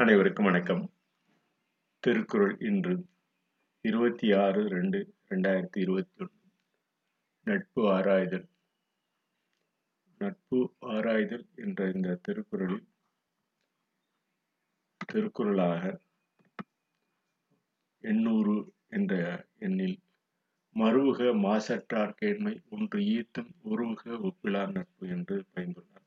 [0.00, 0.92] அனைவருக்கும் வணக்கம்.
[2.00, 3.04] திருக்குறள் இன்று
[3.80, 6.38] இருபத்தி ஆறு ரெண்டு ரெண்டாயிரத்தி இருபத்தி ஒன்று
[7.42, 8.48] நட்பு ஆராய்தல்.
[10.18, 12.86] நட்பு ஆராய்தல் என்ற இந்த திருக்குறளில்
[15.06, 16.00] திருக்குறளாக
[18.00, 19.98] எண்ணூறு என்ற எண்ணில்
[20.74, 26.06] மறுவுக மாசற்றார் கேண்மை ஒன்று ஈர்த்தும் உருவுக ஒப்பிலார் நட்பு என்று பயந்துள்ளார்.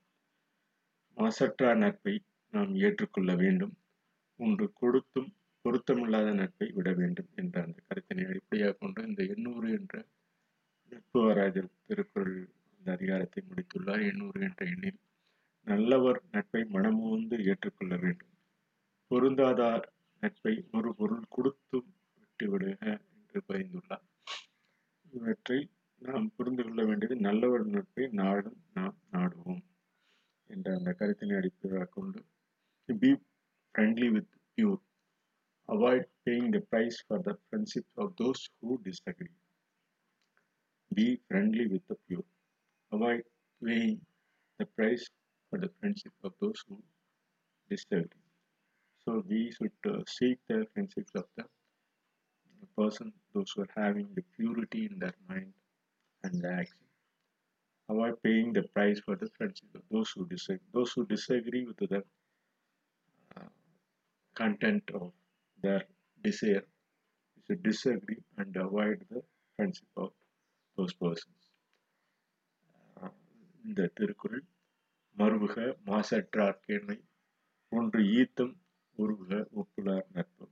[1.17, 3.75] மாசற்றார் நட்பை நாம் ஏற்றுக்கொள்ள வேண்டும்.
[4.41, 5.29] ஒன்று கொடுத்தும்
[5.65, 9.95] பொருத்தமில்லாத நட்பை விட வேண்டும் என்ற அந்த கருத்தினை அடிப்படையாக கொண்டு இந்த எண்ணூறு என்ற
[10.91, 12.37] நட்பு ஆராய்தல் திருக்குறள்
[12.81, 14.03] இந்த அதிகாரத்தை முடித்துள்ளார்.
[14.11, 14.99] எண்ணூறு என்ற எண்ணில்
[15.67, 18.33] நல்லவர் நட்பை மனமுவந்து ஏற்றுக்கொள்ள வேண்டும்.
[19.11, 19.85] பொருந்தாதார்
[20.23, 21.89] நட்பை ஒரு பொருள் கொடுத்தும்
[22.19, 22.81] விட்டுவிடுக
[23.15, 24.07] என்று பயந்துள்ளார்.
[25.13, 25.59] இவற்றை
[26.01, 29.63] நாம் புரிந்து கொள்ள வேண்டியது நல்லவர் நட்பை நாடும் நாம் நாடுவோம்
[30.49, 32.19] என்ற அந்த கருத்தினை அடிப்படையாக கொண்டு
[35.71, 39.35] avoid paying the price for the friendship of those who disagree.
[40.93, 42.25] Be friendly with the pure.
[42.91, 43.23] Avoid
[43.63, 44.01] paying
[44.59, 45.07] the price
[45.49, 46.81] for the friendship of those who
[47.69, 48.25] disagree.
[49.05, 51.45] So we should uh, seek the friendship of the,
[52.59, 55.53] the person, those who are having the purity in their mind
[56.23, 56.85] and their action.
[57.89, 60.67] Avoid paying the price for the friendship of those who disagree.
[60.73, 62.03] Those who disagree with the
[63.37, 63.49] uh,
[64.35, 65.11] content of
[65.61, 65.81] their
[66.21, 66.65] desire.
[67.37, 69.21] You should disagree and avoid the
[69.59, 70.11] friendship of
[70.77, 71.43] those persons.
[72.97, 73.11] Uh,
[73.65, 74.45] இந்த திருக்குறள்
[75.17, 76.59] மறுபுக மாசற்றார்
[77.71, 78.55] ஒன்று ஈத்தம்
[78.97, 80.45] உருவுக ஒப்புலார் நட்பு.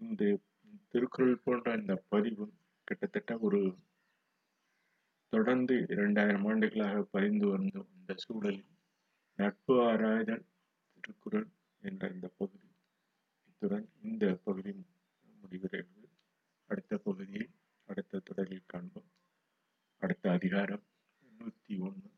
[0.00, 0.40] இந்த
[0.88, 3.60] திருக்குறள் போன்ற இந்த பதிவும் கிட்டத்தட்ட ஒரு
[5.32, 8.72] தொடர்ந்து இரண்டாயிரம் ஆண்டுகளாக பதிந்து வந்த இந்த சூழலில்
[9.38, 10.44] நட்பு ஆராய்தல்
[11.00, 11.48] திருக்குறள்
[11.82, 12.68] என்ற இந்த பகுதி
[13.48, 14.72] இத்துடன் இந்த பகுதி
[15.42, 16.08] முடிவடைகிறது
[16.96, 17.46] அடுத்த பகுதியை
[17.88, 19.08] அடுத்த தொடரில் காண்போம்.
[20.02, 20.84] அடுத்த அதிகாரம்
[21.38, 22.08] நூத்தி ஒன்று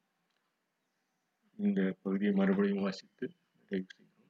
[1.58, 4.28] இந்த பகுதியை மறுபடியும் வாசித்து நிறைவு செய்கிறோம்.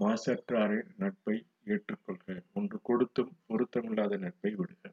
[0.00, 2.36] மாசற்றாரின் நட்பை ஏற்றுக்கொள்க.
[2.54, 4.92] ஒன்று கொடுத்தும் பொருத்தமில்லாத நட்பை விடுக.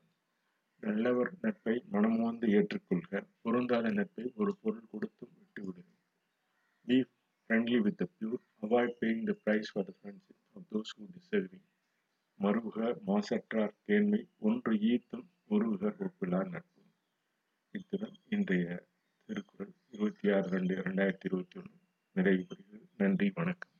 [0.83, 3.23] நல்லவர் நட்பை மனமோந்து ஏற்றுக்கொள்க.
[3.41, 5.89] பொருந்தாத நட்பை ஒரு பொருள் கொடுத்தும் விட்டு விடுக
[6.87, 6.99] be
[7.49, 11.59] friendly with the pure avoid paying the price for the friendship of those who deserve
[12.39, 16.81] மறுவுக மாசற்றார் தேன்மை ஒன்று ஈர்த்தும் உருவுக ஒப்பிலார் நட்பு.
[17.71, 18.87] இத்துடன் இன்றைய
[19.25, 21.77] திருக்குறள் இருபத்தி ஆறு ரெண்டு ரெண்டாயிரத்தி இருபத்தி ஒன்று
[22.11, 22.87] நிறைவு பெறுகிறது.
[22.97, 23.74] நன்றி வணக்கம்.